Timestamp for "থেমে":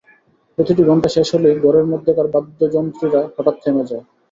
3.63-3.83